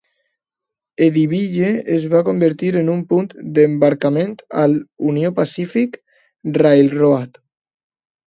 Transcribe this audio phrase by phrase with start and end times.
[1.07, 4.75] Eddyville es va convertir en un punt d'embarcament al
[5.11, 5.99] Union Pacific
[6.63, 7.39] Railroad.